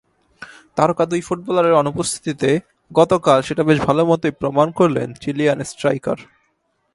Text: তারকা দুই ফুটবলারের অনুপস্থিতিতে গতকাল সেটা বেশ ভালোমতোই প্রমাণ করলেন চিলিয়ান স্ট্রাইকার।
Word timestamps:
তারকা 0.77 1.03
দুই 1.11 1.21
ফুটবলারের 1.27 1.79
অনুপস্থিতিতে 1.81 2.49
গতকাল 2.91 3.39
সেটা 3.41 3.63
বেশ 3.69 3.77
ভালোমতোই 3.87 4.33
প্রমাণ 4.41 4.67
করলেন 4.79 5.07
চিলিয়ান 5.21 5.59
স্ট্রাইকার। 5.71 6.17